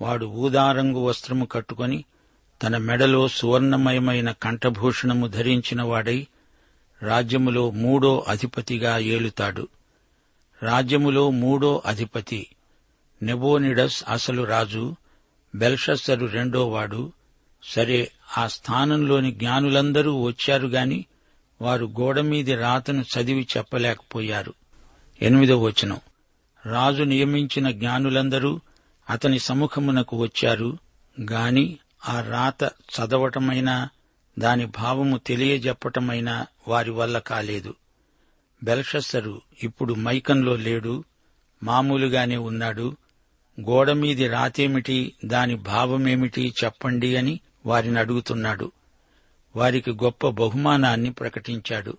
వాడు 0.00 0.26
ఊదారంగు 0.26 0.98
వస్త్రము 0.98 1.44
కట్టుకొని 1.44 2.04
తన 2.62 2.76
మెడలో 2.76 3.28
సువర్ణమయమైన 3.28 4.30
కంఠభూషణము 4.30 5.26
ధరించిన 5.26 5.82
వాడై 5.82 6.26
రాజ్యములో 7.02 7.70
మూడో 7.70 8.24
అధిపతిగా 8.28 8.98
ఏలుతాడు. 8.98 9.68
రాజ్యములో 10.62 11.30
మూడో 11.30 11.82
అధిపతి 11.86 12.46
నెబోనిడస్ 13.22 14.04
అసలు 14.08 14.42
రాజు 14.42 14.96
బెల్షస్సరు 15.54 16.26
రెండోవాడు 16.26 17.12
సరే 17.62 18.10
ఆ 18.38 18.46
స్థానంలోని 18.46 19.32
జ్ఞానులందరూ 19.32 20.22
వచ్చారు 20.22 20.66
గాని 20.68 21.06
వారు 21.62 21.86
గోడమీది 21.86 22.54
రాతను 22.54 23.02
చదివి 23.02 23.48
చెప్పలేకపోయారు. 23.56 24.54
ఎనిమిదో 25.22 25.62
వచనం. 25.62 26.00
రాజు 26.66 27.02
నియమించిన 27.02 27.70
జ్ఞానులందరూ 27.70 28.60
అతని 29.10 29.38
సముఖమునకు 29.38 30.16
వచ్చారు. 30.16 30.78
గాని 31.32 31.78
ఆ 32.08 32.20
రాత 32.20 32.64
చదవటమైనా 32.64 33.88
దాని 34.38 34.66
భావము 34.66 35.16
తెలియజెప్పటమైనా 35.16 36.46
వారి 36.68 36.90
వల్ల 36.90 37.18
కాలేదు. 37.18 37.74
బెల్షస్సరు 38.64 39.40
ఇప్పుడు 39.62 39.94
మైకంలో 39.94 40.56
లేడు. 40.56 41.04
మామూలుగానే 41.62 42.36
ఉన్నాడు. 42.36 42.96
గోడమీది 43.60 44.28
రాతేమిటి 44.28 45.12
దాని 45.24 45.54
భావమేమిటి 45.54 46.54
చెప్పండి 46.64 47.16
అని 47.16 47.40
వారిని 47.66 47.98
అడుగుతున్నాడు. 47.98 48.72
వారికి 49.56 49.90
గొప్ప 49.90 50.28
బహుమానాన్ని 50.28 51.12
ప్రకటించాడు. 51.12 51.98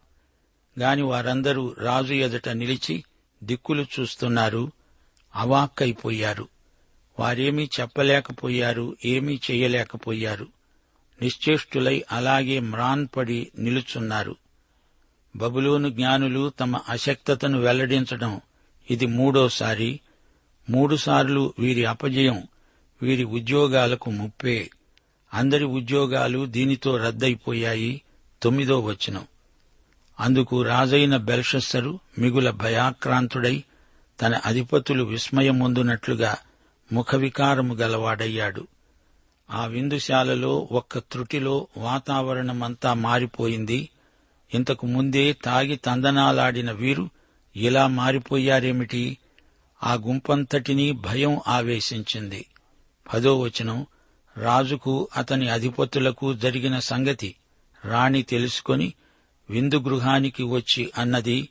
గాని 0.79 1.01
వారందరూ 1.01 1.75
రాజు 1.77 2.13
ఎదుట 2.13 2.49
నిలిచి 2.49 3.03
దిక్కులు 3.43 3.85
చూస్తున్నారు. 3.99 4.71
అవాక్కైపోయారు. 5.35 6.47
వారేమీ 7.19 7.69
చెప్పలేకపోయారు 7.79 8.97
ఏమీ 9.05 9.39
చేయలేకపోయారు. 9.51 10.47
నిశ్చేష్టులై 11.21 12.05
అలాగే 12.11 12.59
మ్రాన్పడి 12.59 13.51
నిలుచున్నారు. 13.59 14.35
బబులోను 15.35 15.89
జ్ఞానులు 15.89 16.49
తమ 16.49 16.79
అశక్తతను 16.89 17.59
వెల్లడించడం 17.59 18.41
ఇది 18.91 19.05
మూడోసారి. 19.05 19.99
మూడుసార్లు 20.69 21.53
వీరి 21.59 21.85
అపజయం 21.85 22.43
వీరి 23.01 23.23
ఉద్యోగాలకు 23.23 24.11
ముప్పే. 24.11 24.69
అందరి 25.33 25.63
ఉద్యోగాలు 25.63 26.45
దీనితో 26.45 26.97
రద్దయిపోయాయి. 26.97 28.01
తొమ్మిదో 28.43 28.79
వచనం. 28.79 29.27
అందుకు 30.19 30.61
రాజైన 30.61 31.17
బెల్షస్సరు 31.17 31.99
మిగుల 32.19 32.49
భయాక్రాంతుడై 32.49 33.63
తన 34.21 34.35
అధిపతులు 34.45 35.03
విస్మయం 35.03 35.43
విస్మయమొందునట్లుగా 35.43 36.37
ముఖవికారము 36.91 37.73
గలవాడయ్యాడు. 37.73 38.67
ఆ 39.49 39.65
విందుశాలలో 39.65 40.69
ఒక్క 40.71 40.97
త్రుటిలో 40.97 41.67
వాతావరణమంతా 41.77 42.93
మారిపోయింది. 42.93 43.89
ఇంతకు 44.53 44.87
ముందే 44.87 45.33
తాగి 45.33 45.75
తందనాలాడిన 45.75 46.71
వీరు 46.71 47.09
ఇలా 47.55 47.87
మారిపోయారేమిటి? 47.87 49.17
ఆ 49.83 49.93
గుంపంతటినీ 49.93 50.91
భయం 50.91 51.39
ఆవేశించింది. 51.47 52.45
పదో 53.13 53.39
వచనం 53.39 53.85
రాజుకు 54.37 55.09
అతని 55.17 55.49
అధిపతులకు 55.49 56.33
జరిగిన 56.33 56.79
సంగతి 56.79 57.35
రాణి 57.85 58.21
తెలుసుకొని 58.21 58.93
విందు 59.49 59.75
గృహానికి 59.75 60.43
వచ్చి 60.43 60.91
అన్నది 60.97 61.49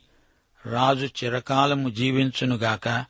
రాజు 0.65 1.05
చిరకాలము 1.05 1.89
జీవించునుగాక 1.89 3.05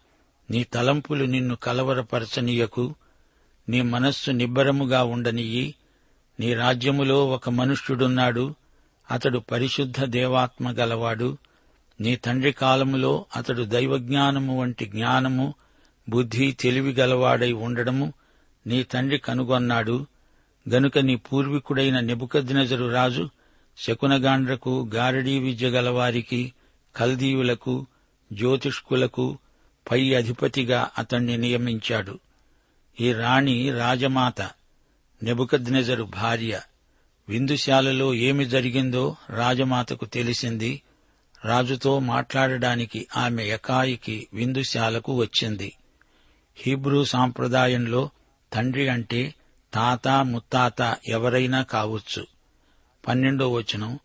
నీ 0.49 0.63
తలంపులు 0.63 1.25
నిన్ను 1.25 1.55
కలవరపరచనీయకు 1.55 2.95
నీ 3.69 3.81
మనస్సు 3.81 4.31
నిబ్బరముగా 4.31 5.03
ఉండనియ్యి 5.03 5.75
నీ 6.39 6.53
రాజ్యములో 6.53 7.27
ఒక 7.27 7.49
మనుష్యుడున్నాడు 7.49 8.53
అతడు 9.11 9.39
పరిశుద్ధ 9.39 10.03
దేవాత్మ 10.03 10.71
గలవాడు 10.71 11.37
నీ 12.01 12.15
తండ్రి 12.15 12.51
కాలములో 12.51 13.25
అతడు 13.35 13.63
దైవజ్ఞానము 13.63 14.61
వంటి 14.61 14.85
జ్ఞానము 14.85 15.53
బుద్ధి 16.09 16.51
తెలివి 16.51 16.93
గలవాడై 16.93 17.51
ఉండడము 17.51 18.13
నీ 18.67 18.83
తండ్రి 18.83 19.17
కనుగొన్నాడు. 19.17 20.05
గనుక 20.69 20.97
నీ 20.97 21.15
పూర్వీకుడైన 21.15 21.99
నెబుకద్నెజరు 21.99 22.87
రాజు 22.91 23.29
శకునగాండ్రకు 23.77 24.89
గారడీ 24.93 25.39
విద్య 25.39 25.67
గలవారికి 25.67 26.53
కల్దీయులకు 26.95 27.85
జ్యోతిష్కులకు 28.33 29.37
పై 29.91 30.13
అధిపతిగా 30.13 30.89
అతణ్ణి 30.97 31.37
నియమించాడు. 31.37 32.19
ఈ 33.01 33.13
రాణి 33.13 33.71
రాజమాత 33.71 34.41
నెబుకద్నెజరు 35.23 36.03
భార్య. 36.03 36.61
విందుశాలలో 37.29 38.13
ఏమి 38.13 38.45
జరిగిందో 38.45 39.15
రాజమాతకు 39.29 40.05
తెలిసింది. 40.05 40.81
రాజుతో 41.45 41.99
మాట్లాడడానికి 41.99 43.07
ఆమె 43.17 43.43
ఎకాయికి 43.43 44.27
విందుశాలకు 44.33 45.15
వచ్చింది. 45.15 45.73
హీబ్రూ 46.57 47.05
సాంప్రదాయంలో 47.05 48.09
తండ్రి 48.53 48.87
అంటే 48.87 49.33
తాత 49.73 50.07
ముత్తాత 50.07 50.97
ఎవరైనా 51.07 51.63
కావచ్చు. 51.63 52.27
పన్నెండో 53.07 53.51
వచనం 53.51 53.99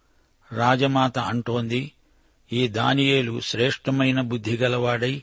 రాజమాత 0.53 1.19
అంటోంది 1.19 1.93
ఈ 2.53 2.69
దానియేలు 2.69 3.41
శ్రేష్టమైన 3.41 4.21
బుద్ధిగలవాడై 4.21 5.23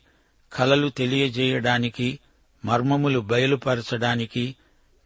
కలలు 0.53 0.89
తెలియజేయడానికి 0.89 2.20
మర్మములు 2.65 3.20
బయలుపరచడానికి 3.20 4.56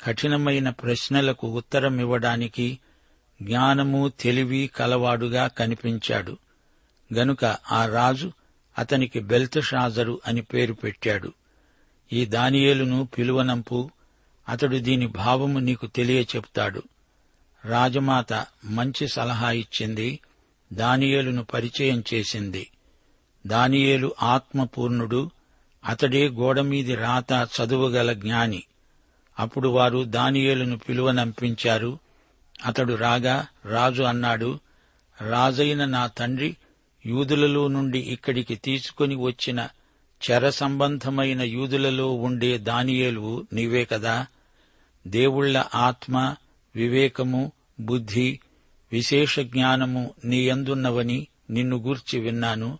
కఠినమైన 0.03 0.69
ప్రశ్నలకు 0.69 1.47
ఉత్తరమివ్వడానికి 1.47 2.79
జ్ఞానము 3.41 4.11
తెలివి 4.19 4.67
కలవాడుగా 4.67 5.47
కనిపించాడు. 5.47 6.37
గనుక 7.13 7.45
ఆ 7.71 7.85
రాజు 7.85 8.31
అతనికి 8.77 9.19
బెల్తషాజరు 9.19 10.21
అని 10.27 10.41
పేరు 10.41 10.73
పెట్టాడు. 10.73 11.33
ఈ 12.13 12.25
దానియేలును 12.25 13.07
పిలువనంపు 13.17 13.91
అతడు 14.49 14.77
దీని 14.77 15.07
భావము 15.07 15.59
నీకు 15.59 15.87
తెలియచెప్తాడు. 15.87 16.83
రాజమాత 17.65 18.45
మంచి 18.65 19.07
సలహా 19.07 19.51
ఇచ్చింది 19.51 20.19
దానియేలును 20.73 21.43
పరిచయం 21.43 22.03
చేసింది. 22.13 22.69
దానియేలు 23.47 24.15
ఆత్మపూర్ణుడు 24.21 25.31
అతడే 25.85 26.29
గోడమీది 26.29 26.95
రాత 26.95 27.31
చదువుగల 27.31 28.13
జ్ఞాని. 28.13 28.63
అప్పుడు 29.39 29.69
వారు 29.69 30.03
దానియేలును 30.03 30.77
పిలువనంపించారు. 30.77 31.99
అతడు 32.65 32.93
రాగా 32.93 33.47
రాజు 33.65 34.03
అన్నాడు 34.03 34.59
రాజైన 35.29 35.85
నా 35.85 36.07
తండ్రి 36.07 36.57
యూదులలో 37.05 37.67
నుండి 37.67 37.99
ఇక్కడికి 37.99 38.55
తీసుకుని 38.55 39.15
వచ్చిన 39.15 39.67
చెర 40.31 40.49
సంబంధమైన 40.49 41.41
యూదులలో 41.41 42.11
ఉండే 42.11 42.57
దానియేలు 42.57 43.45
నీవే 43.53 43.85
కదా. 43.85 44.25
దేవుళ్ళ 45.07 45.63
ఆత్మ 45.75 46.35
వివేకము 46.75 47.51
బుద్ధి 47.79 48.39
విశేష 48.91 49.39
జ్ఞానము 49.39 50.13
నీయందున్నవని 50.25 51.27
నిన్ను 51.49 51.77
గూర్చి 51.77 52.19
విన్నాను. 52.19 52.79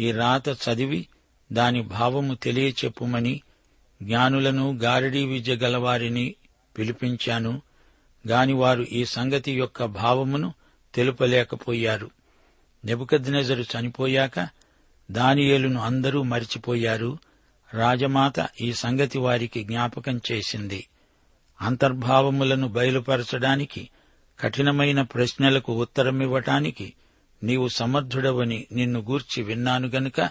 ఈ 0.00 0.12
రాత 0.12 0.48
చదివి 0.48 1.08
దాని 1.52 1.82
భావము 1.82 2.34
తెలియచెప్పుమని 2.34 3.42
జ్ఞానులను 4.02 4.74
గారడీ 4.74 5.24
విద్య 5.24 5.54
గలవారిని 5.54 6.34
పిలిపించాను. 6.78 7.62
గాని 8.28 8.52
వారు 8.52 8.82
ఈ 8.82 9.04
సంగతి 9.04 9.52
యొక్క 9.52 9.84
భావమును 9.84 10.54
తెలుపలేకపోయారు. 10.94 12.10
నెబుకద్నెజరు 12.84 13.62
చనిపోయాక 13.62 14.48
దానియేలును 15.10 15.80
అందరూ 15.80 16.22
మరిచిపోయారు. 16.22 17.18
రాజమాత 17.74 18.48
ఈ 18.60 18.72
సంగతి 18.72 19.18
వారికి 19.18 19.64
జ్ఞాపకం 19.64 20.20
చేసింది. 20.32 20.86
అంతర్భావములను 21.60 22.68
బయలుపరచడానికి 22.68 23.90
కఠినమైన 24.40 25.02
ప్రశ్నలకు 25.02 25.72
ఉత్తరమివ్వటానికి 25.72 26.92
నీవు 27.42 27.68
సమర్థుడవని 27.68 28.66
నిన్ను 28.72 29.00
గూర్చి 29.00 29.42
విన్నాను 29.42 29.88
గనుక 29.88 30.30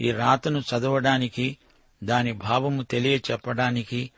ఈ 0.00 0.10
రాతను 0.10 0.60
చదవడానికి 0.60 1.58
దాని 2.04 2.32
భావము 2.32 2.82
తెలియచెప్పడానికి 2.82 4.10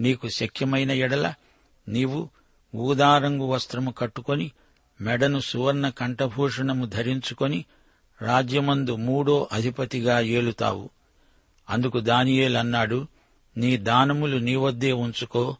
నీకు 0.00 0.28
శక్యమైన 0.28 0.90
ఎడల 0.90 1.34
నీవు 1.88 2.28
ఊదారంగు 2.76 3.44
వస్త్రము 3.44 3.90
కట్టుకొని 3.90 4.52
మెడను 5.00 5.40
సువర్ణ 5.40 5.88
కంఠభూషణము 5.88 6.86
ధరించుకొని 6.86 7.64
రాజ్యమందు 8.22 8.96
మూడో 8.96 9.48
అధిపతిగా 9.52 10.20
ఏలుతావు. 10.20 10.90
అందుకు 11.70 12.00
దానియేలన్నాడు 12.00 13.06
నీ 13.56 13.76
దానములు 13.76 14.38
నీ 14.38 14.54
వద్దే 14.56 14.92
ఉంచుకో 14.92 15.56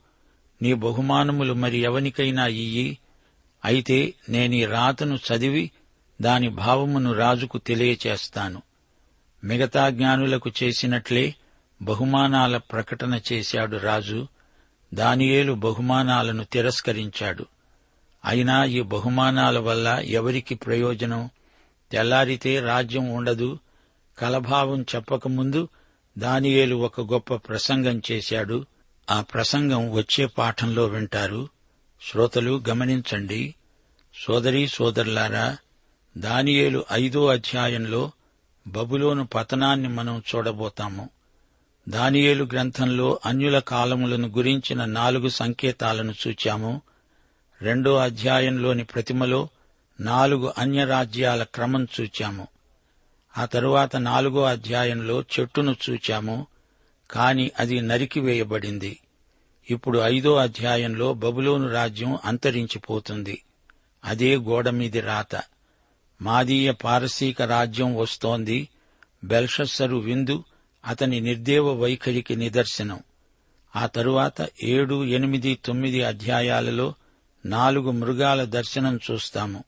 నీ 0.62 0.74
బహుమానములు 0.74 1.54
మరి 1.54 1.78
ఎవనికైనా 1.78 2.46
ఇయ్యి 2.46 2.98
అయితే 3.64 4.14
నేనీ 4.28 4.64
రాతను 4.64 5.16
చదివి 5.16 5.70
దాని 6.20 6.48
భావమును 6.48 7.12
రాజుకు 7.12 7.58
తెలియచేస్తాను. 7.58 8.62
మిగతా 9.44 9.88
జ్ఞానులకు 9.88 10.50
చేసినట్లే 10.62 11.34
బహుమానాల 11.82 12.56
ప్రకటన 12.56 13.20
చేశాడు 13.32 13.76
రాజు. 13.76 14.26
దానియేలు 14.94 15.52
బహుమానాలను 15.52 16.44
తిరస్కరించాడు. 16.44 17.46
అయినా 18.24 18.64
ఈ 18.64 18.82
బహుమానాల 18.82 19.58
వల్ల 19.58 19.88
ఎవరికి 19.88 20.54
ప్రయోజనం? 20.54 21.30
తెల్లారితే 21.92 22.60
రాజ్యం 22.60 23.10
ఉండదు. 23.10 23.58
కలభావం 24.18 24.82
చెప్పకముందు 24.82 25.68
దానియేలు 26.18 26.76
ఒక 26.76 27.00
గొప్ప 27.00 27.34
ప్రసంగం 27.34 28.02
చేశాడు. 28.12 28.66
ఆ 29.10 29.20
ప్రసంగం 29.20 29.92
వచ్చే 29.92 30.26
పాఠంలో 30.26 30.86
వింటారు. 30.86 31.48
శ్రోతలు 32.10 32.62
గమనించండి. 32.68 33.54
సోదరీ 34.26 34.66
సోదరులారా 34.66 35.56
దానియేలు 36.16 36.84
ఐదో 36.92 37.26
అధ్యాయంలో 37.26 38.10
బబులోను 38.66 39.26
పతనాన్ని 39.26 39.88
మనం 39.88 40.22
చూడబోతాము. 40.34 41.08
దానియేలు 41.88 42.44
గ్రంథంలో 42.44 43.20
అన్యుల 43.26 43.58
కాలములను 43.58 44.28
గురించిన 44.28 44.84
నాలుగు 44.84 45.28
సంకేతాలను 45.28 46.14
చూచాము. 46.28 46.82
రెండో 47.62 47.96
అధ్యాయంలోని 47.96 48.84
ప్రతిమలో 48.84 49.48
నాలుగు 50.00 50.52
అన్యరాజ్యాల 50.58 51.42
క్రమం 51.42 51.88
చూచాము. 52.00 52.48
ఆ 53.38 53.44
తరువాత 53.44 53.96
నాలుగో 53.96 54.44
అధ్యాయంలో 54.44 55.24
చెట్టును 55.40 55.76
చూచాము. 55.90 56.46
కాని 57.10 57.50
అది 57.58 57.80
నరికివేయబడింది 57.80 59.00
ఇప్పుడు 59.70 59.98
ఐదో 59.98 60.36
అధ్యాయంలో 60.36 61.14
బబులోను 61.14 61.72
రాజ్యం 61.72 62.18
అంతరించిపోతుంది. 62.24 63.42
అదే 64.04 64.36
గోడమీది 64.36 65.00
రాత. 65.00 65.57
మాదీయ 66.22 66.72
పారసీక 66.72 67.42
రాజ్యం 67.42 67.96
వస్తోంది. 67.96 68.68
బెల్షస్సరు 69.24 69.96
విందు 69.96 70.44
అతని 70.86 71.20
నిర్దేవ 71.20 71.72
వైఖరికి 71.72 72.36
నిదర్శనం. 72.36 73.00
ఆ 73.76 73.86
తరువాత 73.86 74.48
ఏడు 74.62 75.04
ఎనిమిది 75.04 75.58
తొమ్మిది 75.64 76.02
అధ్యాయాలలో 76.02 76.94
నాలుగు 77.46 77.90
మృగాల 77.90 78.44
దర్శనం 78.44 79.00
చూస్తాము. 79.10 79.64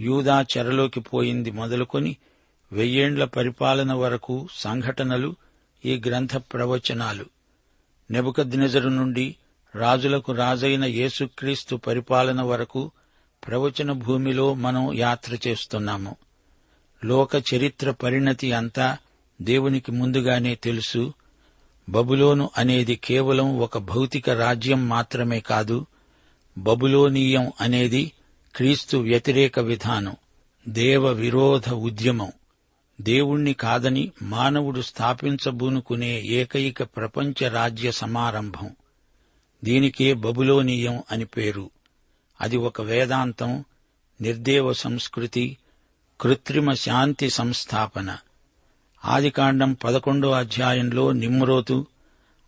యూదా 0.00 0.42
చెరలోకి 0.42 1.00
పోయింది 1.00 1.50
మొదలుకొని 1.50 2.16
వెయ్యేండ్ల 2.72 3.24
పరిపాలన 3.24 3.92
వరకు 3.92 4.48
సంఘటనలు 4.52 5.36
ఈ 5.84 6.02
గ్రంథ 6.06 6.36
ప్రవచనాలు. 6.36 7.26
నెబుకద్నెజరు 8.10 8.88
నుండి 8.88 9.36
రాజులకు 9.74 10.32
రాజైన 10.32 10.84
యేసుక్రీస్తు 10.84 11.76
పరిపాలన 11.76 12.42
వరకు 12.42 12.90
ప్రవచన 13.46 13.92
భూమిలో 13.92 14.54
మనం 14.54 14.94
యాత్ర 14.94 15.38
చేస్తున్నాము. 15.48 16.16
లోక 17.04 17.36
చరిత్ర 17.54 17.90
పరిణతి 17.90 18.52
అంతా 18.52 18.98
దేవునికి 19.42 19.92
ముందుగానే 19.92 20.54
తెలుసు. 20.54 21.12
బబులోను 21.88 22.50
అనేది 22.58 22.96
కేవలం 22.96 23.58
ఒక 23.58 23.78
భౌతిక 23.78 24.30
రాజ్యం 24.30 24.88
మాత్రమే 24.88 25.40
కాదు 25.40 25.86
బబులోనీయం 26.58 27.52
అనేది 27.60 28.12
క్రీస్తు 28.56 28.96
వ్యతిరేక 28.96 29.60
విధానం 29.60 30.16
దేవ 30.68 31.08
విరోధ 31.08 31.70
ఉద్యమం. 31.70 32.32
దేవుణ్ణి 33.00 33.52
కాదని 33.52 34.12
మానవుడు 34.22 34.80
స్థాపించబూనుకునే 34.80 36.20
ఏకైక 36.20 36.82
ప్రపంచ 36.82 37.48
రాజ్య 37.48 37.90
సమారంభం. 37.90 38.70
దీనికే 39.64 40.14
బబులోనీయం 40.14 41.02
అని 41.10 41.24
పేరు. 41.24 41.70
అది 42.40 42.56
ఒక 42.56 42.80
వేదాంతం 42.80 43.64
నిర్దేవ 44.20 44.72
సంస్కృతి 44.72 45.56
కృత్రిమ 46.20 46.72
శాంతి 46.72 47.30
సంస్థాపన. 47.30 48.18
ఆదికాండం 49.04 49.72
పదకొండో 49.72 50.30
అధ్యాయంలో 50.30 51.12
నిమ్రోతు 51.12 51.86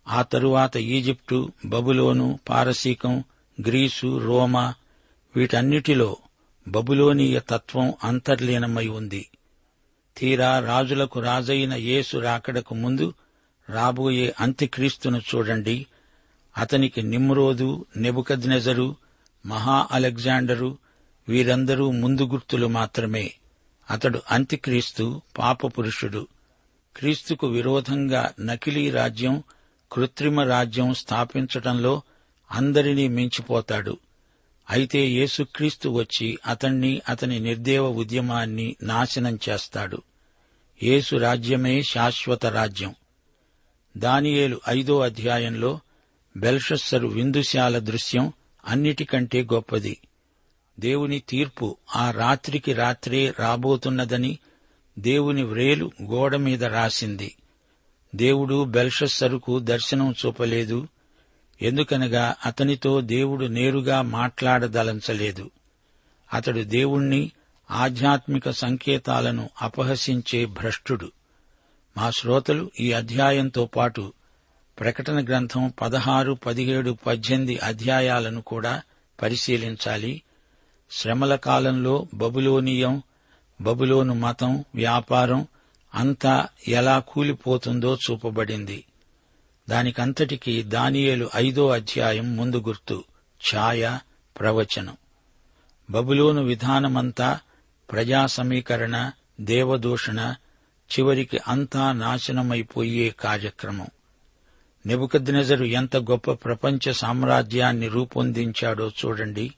ఆ 0.07 0.21
తరువాత 0.21 0.77
ఈజిప్టు 0.77 1.51
బబులోను 1.65 2.39
పారసీకం 2.49 3.23
గ్రీసు 3.67 4.17
రోమా 4.17 4.73
వీటన్నిటిలో 5.35 6.17
బబులోనీయ 6.67 7.39
తత్వం 7.49 7.93
అంతర్లీనమై 8.03 8.87
ఉంది. 8.87 9.29
తీరా 10.17 10.59
రాజులకు 10.59 11.19
రాజైన 11.19 11.73
యేసు 11.73 12.17
రాకడకు 12.17 12.75
ముందు 12.75 13.13
రాబోయే 13.69 14.35
అంత్యక్రీస్తును 14.39 15.21
చూడండి. 15.35 15.85
అతనికి 16.57 17.01
నిమ్రోదు 17.01 17.85
నెబుకద్నెజరు 17.97 18.95
మహా 19.45 19.87
అలెగ్జాండరు 19.91 20.77
వీరందరూ 21.29 21.91
ముందు 21.91 22.27
గుర్తులు 22.27 22.67
మాత్రమే. 22.67 23.33
అతడు 23.91 24.21
అంత్యక్రీస్తు 24.31 25.21
పాపపురుషుడు 25.37 26.27
క్రీస్తుకు 26.97 27.47
విరోధంగా 27.47 28.31
నకిలీ 28.39 28.89
రాజ్యం 28.89 29.43
కృత్రిమ 29.91 30.41
రాజ్యం 30.41 30.93
స్థాపించటంలో 30.93 32.01
అందరినీ 32.51 33.07
మించిపోతాడు. 33.07 33.97
అయితే 34.69 35.07
యేసుక్రీస్తు 35.07 35.89
వచ్చి 35.89 36.39
అతణ్ణి 36.45 37.01
అతని 37.09 37.39
నిర్దేవ 37.39 37.87
ఉద్యమాన్ని 37.87 38.75
నాశనం 38.83 39.39
చేస్తాడు. 39.49 40.01
యేసు 40.83 41.15
రాజ్యమే 41.15 41.83
శాశ్వత 41.83 42.45
రాజ్యం. 42.45 42.95
దానియేలు 43.97 44.61
ఐదో 44.69 44.99
అధ్యాయంలో 44.99 45.79
బెల్షస్సరు 46.37 47.07
విందుశాల 47.07 47.79
దృశ్యం 47.79 48.33
అన్నిటికంటే 48.65 49.43
గొప్పది. 49.53 49.99
దేవుని 50.79 51.19
తీర్పు 51.19 51.77
ఆ 51.95 52.11
రాత్రికి 52.11 52.73
రాత్రే 52.73 53.33
రాబోతున్నదని 53.39 54.39
దేవుని 54.99 55.43
వ్రేలు 55.43 55.91
గోడ 56.03 56.35
మీద 56.35 56.65
రాసింది. 56.65 57.35
దేవుడు 58.15 58.63
బెల్షస్సరుకు 58.63 59.59
దర్శనం 59.59 60.15
చూపలేదు. 60.25 60.87
ఎందుకనగా 61.61 62.35
అతనితో 62.45 63.01
దేవుడు 63.01 63.45
నేరుగా 63.45 64.01
మాట్లాడదలంచలేదు. 64.01 65.51
అతడు 66.33 66.59
దేవుణ్ణి 66.59 67.31
ఆధ్యాత్మిక 67.71 68.49
సంకేతాలను 68.49 69.49
అపహసించే 69.61 70.45
భ్రష్టుడు. 70.45 71.11
మా 71.97 72.11
శ్రోతలు 72.11 72.71
ఈ 72.79 72.91
అధ్యాయంతో 72.91 73.65
పాటు 73.65 74.13
ప్రకటన 74.79 75.25
గ్రంథం 75.25 75.73
పదహారు 75.81 76.33
పదిహేడు 76.33 76.97
పద్దెనిమిది 77.07 77.57
అధ్యాయాలను 77.57 78.41
కూడా 78.41 78.81
పరిశీలించాలి. 79.21 80.21
శ్రమల 80.91 81.35
కాలంలో 81.35 82.07
బబులోనియం 82.13 83.01
బబులోను 83.61 84.13
మతం 84.13 84.65
వ్యాపారం 84.75 85.47
అంతా 85.95 86.47
ఎలా 86.67 86.99
కూలిపోతుందో 86.99 87.95
చూపబడింది. 87.95 88.83
దానికంతటికీ 89.69 90.63
దానియేలు 90.63 91.29
ఐదో 91.35 91.69
అధ్యాయం 91.69 92.37
ముందు 92.37 92.59
గుర్తు 92.67 93.03
ఛాయ 93.55 93.97
ప్రవచనం. 94.39 94.97
బబులోను 95.89 96.43
విధానమంతా 96.43 97.39
ప్రజా 97.91 98.25
సమీకరణ 98.25 99.11
దేవదూషణ 99.41 100.35
చివరికి 100.91 101.39
అంతా 101.47 101.91
నాశనమైపోయే 101.91 103.09
కార్యక్రమం. 103.09 103.87
నెబుకద్నెజరు 104.85 105.65
ఎంత 105.65 105.97
గొప్ప 105.97 106.31
ప్రపంచ 106.31 106.93
సామ్రాజ్యాన్ని 106.93 107.87
రూపొందించాడో 107.87 108.89
చూడండి. 108.89 109.53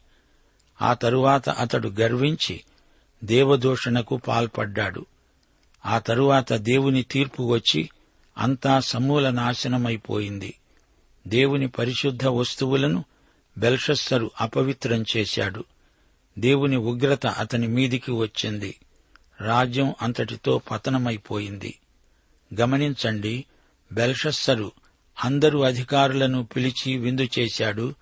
ఆ 0.81 0.93
తరువాత 0.93 1.49
అతడు 1.49 1.89
గర్వించి 1.89 2.61
దేవదూషణకు 3.23 4.17
పాల్పడ్డాడు. 4.17 5.05
ఆ 5.85 5.99
తరువాత 5.99 6.53
దేవుని 6.53 7.03
తీర్పు 7.03 7.43
వచ్చి 7.43 7.89
అంతా 8.37 8.79
సమూల 8.79 9.29
నాశనమైపోయింది 9.29 10.53
దేవుని 11.27 11.67
పరిశుద్ధ 11.67 12.25
వస్తువులను 12.25 13.03
బెల్షస్సరు 13.57 14.31
అపవిత్రం 14.41 15.05
చేశాడు. 15.17 15.63
దేవుని 16.39 16.75
ఉగ్రత 16.75 17.27
అతని 17.27 17.67
మీదికి 17.67 18.11
వచ్చింది. 18.11 18.75
రాజ్యం 19.41 19.95
అంతటితో 20.01 20.61
పతనమైపోయింది. 20.71 21.79
గమనించండి 22.59 23.45
బెల్షస్సరు 23.91 24.71
అందరూ 25.23 25.61
అధికారులను 25.61 26.43
పిలిచి 26.43 26.97
విందు 26.97 27.27
చేశాడు 27.39 27.93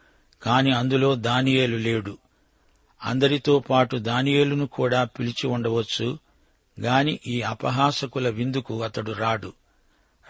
కాని 0.44 0.76
అందులో 0.76 1.16
దానియేలు 1.16 1.78
లేడు. 1.78 2.18
అందరితో 3.04 3.60
పాటు 3.60 3.98
దానియేలును 3.98 4.68
కూడా 4.68 5.04
పిలిచి 5.04 5.48
ఉండవచ్చు 5.48 6.20
గాని 6.82 7.20
ఈ 7.28 7.42
అపహాసకుల 7.42 8.30
విందుకు 8.30 8.84
అతడు 8.84 9.12
రాడు. 9.12 9.54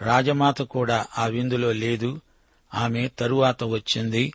రాజమాత 0.02 0.62
కూడా 0.62 1.06
ఆ 1.18 1.26
విందులో 1.26 1.72
లేదు. 1.72 2.20
ఆమె 2.74 3.08
తరువాత 3.08 3.64
వచ్చింది. 3.64 4.32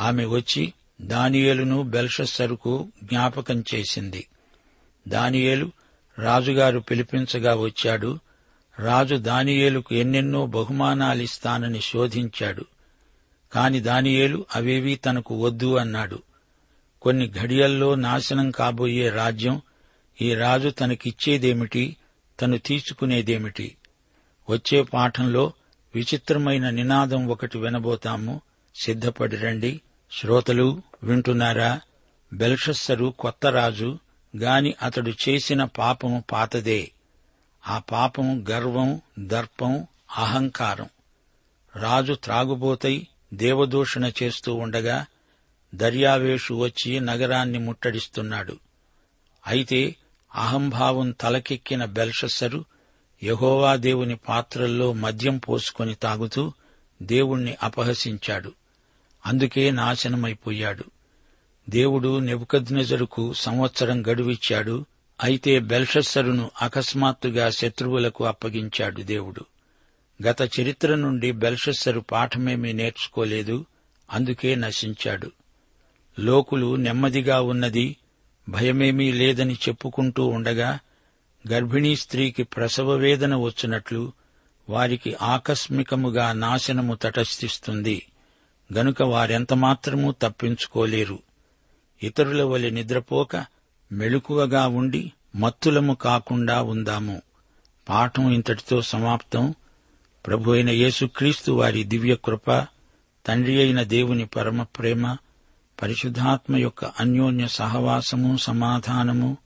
ఆమె 0.00 0.24
వచ్చి 0.24 0.72
దానియేలును 1.00 1.82
బెల్షస్సరుకు 1.82 2.88
జ్ఞాపకం 3.04 3.64
చేసింది. 3.74 4.26
దానియేలు 5.08 5.70
రాజుగారు 6.18 6.78
పిలిపించగా 6.78 7.54
వచ్చాడు. 7.54 8.18
రాజు 8.78 9.14
దానియేలుకు 9.14 9.94
ఎన్నెన్నో 9.94 10.46
బహుమానాలిస్తానని 10.46 11.80
శోధించాడు. 11.80 12.64
కాని 13.52 13.80
దానియేలు 13.80 14.46
అవేవీ 14.54 14.96
తనకు 14.96 15.44
వద్దు 15.44 15.76
అన్నాడు. 15.76 16.22
కొన్ని 17.02 17.28
ఘడియల్లో 17.28 17.94
నాశనం 17.94 18.50
కాబోయే 18.50 19.10
రాజ్యం 19.10 19.62
ఈ 20.22 20.34
రాజు 20.34 20.68
తనకిచ్చేదేమిటి 20.68 21.96
తను 22.40 22.58
తీసుకునేదేమిటి? 22.58 23.76
వచ్చే 24.50 24.82
పాఠంలో 24.82 25.52
విచిత్రమైన 25.94 26.70
నినాదం 26.70 27.28
ఒకటి 27.28 27.58
వినబోతాము. 27.58 28.40
సిద్ధపడి 28.82 29.36
రండి. 29.36 29.80
శ్రోతలు 30.12 30.82
వింటున్నారా? 31.02 31.80
బెల్షస్సరు 32.32 33.14
కొత్త 33.18 33.46
రాజు 33.46 33.98
గాని 34.36 34.74
అతడు 34.82 35.12
చేసిన 35.28 35.64
పాపము 35.64 36.24
పాతదే. 36.32 36.90
ఆ 37.68 37.78
పాపం 37.78 38.44
గర్వం 38.50 39.00
దర్పం 39.18 39.86
అహంకారం. 40.16 40.88
రాజు 41.76 42.12
త్రాగుబోతై 42.12 43.06
దేవదూషణ 43.34 44.12
చేస్తూ 44.22 44.54
ఉండగా 44.54 45.06
దర్యావేషు 45.74 46.54
వచ్చి 46.54 47.00
నగరాన్ని 47.00 47.58
ముట్టడిస్తున్నాడు. 47.58 48.58
అయితే 49.46 49.96
అహంభావం 50.34 51.10
తలకెక్కిన 51.10 51.84
బెల్షస్సరు 51.84 52.64
యహోవా 53.24 53.76
దేవుని 53.76 54.16
పాత్రల్లో 54.16 54.92
మద్యం 54.92 55.38
పోసుకొని 55.38 55.94
తాగుతూ 55.94 56.52
దేవుణ్ణి 57.02 57.56
అపహసించాడు. 57.62 58.52
అందుకే 59.26 59.70
నాశనమైపోయాడు. 59.70 60.84
దేవుడు 61.70 62.18
నెబుకద్నెజరుకు 62.18 63.32
సంవత్సరం 63.32 64.06
గడువిచ్చాడు. 64.06 64.86
అయితే 65.22 65.58
బెల్షస్సరును 65.58 66.50
అకస్మాత్తుగా 66.62 67.50
శత్రువులకు 67.50 68.24
అప్పగించాడు 68.24 69.02
దేవుడు. 69.02 69.40
గత 70.26 70.60
చరిత్ర 70.60 70.94
నుండి 70.94 71.32
బెల్షస్సరు 71.32 72.00
పాఠమేమీ 72.00 72.72
నేర్చుకోలేదు 72.72 73.66
అందుకే 74.12 74.54
నశించాడు. 74.54 75.30
లోకులు 76.18 76.76
నెమ్మదిగా 76.76 77.40
ఉన్నది 77.40 77.96
భయమేమీ 78.48 79.12
లేదని 79.12 79.54
చెప్పుకుంటూ 79.54 80.26
ఉండగా 80.26 80.78
గర్భిణీ 81.52 81.96
స్త్రీకి 81.96 82.42
ప్రసవ 82.42 82.92
వేదన 82.92 83.34
వచ్చినట్లు 83.34 84.12
వారికి 84.68 85.16
ఆకస్మికముగా 85.22 86.32
నాశనము 86.32 86.94
తటస్థిస్తుంది. 86.94 88.10
గనుక 88.72 89.02
వారెంతమాత్రమూ 89.02 90.12
తప్పించుకోలేరు. 90.12 91.18
ఇతరుల 92.02 92.42
వలె 92.42 92.70
నిద్రపోక 92.70 93.61
మెళుకువగా 93.92 94.66
ఉండి 94.66 95.12
మత్తులము 95.36 95.94
కాకుండా 95.94 96.62
ఉందాము. 96.62 97.22
పాఠం 97.88 98.30
ఇంతటితో 98.30 98.82
సమాప్తం. 98.82 99.54
ప్రభు 100.26 100.50
అయిన 100.50 100.70
యేసుక్రీస్తు 100.70 101.52
వారి 101.52 101.84
దివ్య 101.84 102.16
కృప 102.24 102.66
తండ్రి 103.26 103.58
అయిన 103.58 103.82
దేవుని 103.82 104.26
పరమ 104.26 104.62
ప్రేమ 104.62 105.16
పరిశుద్ధాత్మ 105.82 106.56
యొక్క 106.56 106.84
అన్యోన్య 106.84 107.46
సహవాసము 107.46 108.36
సమాధానము 108.36 109.36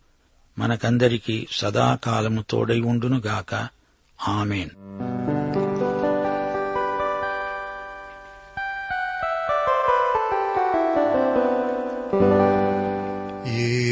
మనకందరికీ 0.59 1.46
సదాకాలము 1.50 2.44
తోడై 2.50 2.80
ఉండునుగాక. 2.80 3.68
ఆమెన్. 4.28 5.06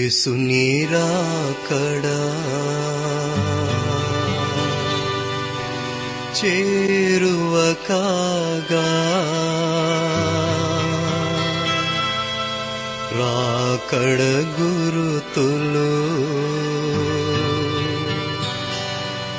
యేసు 0.04 0.30
నీరాకడా 0.30 2.18
చేరువ 6.38 7.74
కాగా 7.88 8.88
రాకడ 13.18 14.20
గురుతులు 14.60 15.90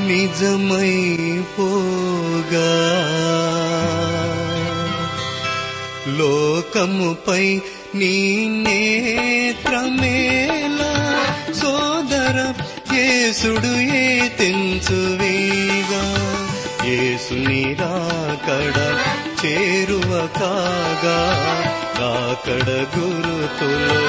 నిజమై 0.08 1.16
పోగా. 1.60 2.72
లోకముపై 6.08 7.62
నీ 8.00 8.16
నేత్రమేలా 8.66 9.74
సోదర 11.54 12.38
యేసుడు 12.94 13.72
ఏ 13.98 14.04
తెంచువేగా 14.40 16.04
యేసు 16.88 17.36
రాకడ 17.82 18.78
చేరువ 19.42 20.12
కాగా? 20.38 21.18
రాకడ 22.00 22.68
గురుతులు 22.94 24.00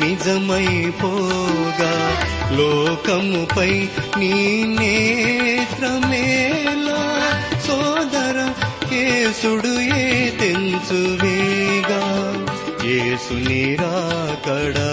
నిజమైపోగా 0.00 1.92
లోకముపై 2.58 3.72
నీ 4.18 4.34
నేత్రమేలా 4.78 6.20
సోదర 7.66 8.38
యేసుడు 8.94 9.72
ఏ 9.98 10.04
తెంచువే 10.40 11.31
యేసు 13.32 13.44
నిరాకడా 13.48 14.88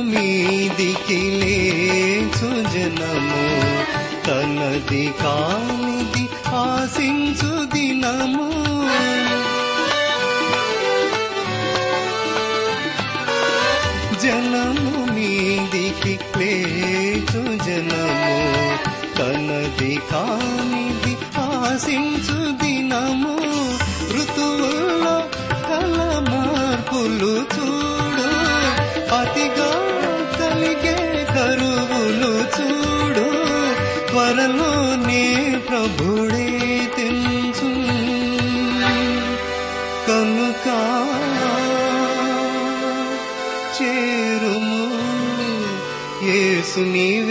मी 0.06 0.30
दिकीले 0.78 1.58
सु 2.38 2.48
जनमु 2.48 3.44
तनधिकादिं 4.26 5.26
सु 7.36 7.52
दीनम्। 7.66 8.61
కానిది 20.12 21.18
ఆశించు 21.38 22.52
దినము. 22.52 23.38
ఋతువుల్లో 24.14 25.18
కల 25.68 26.26
మార్పులు 26.30 27.34
చూడు. 27.38 28.28
అతిగా 29.16 29.72
కలిగే 30.40 31.28
కరువులు 31.30 32.34
చూడు. 32.38 33.30
త్వరలోనే 34.08 35.60
ప్రభుడే 35.70 36.92
తెలుసు 36.98 37.70
కనుక 40.08 40.68
చేరుము. 43.82 44.92
యేసు 46.26 46.80
నీవేగా 46.80 47.31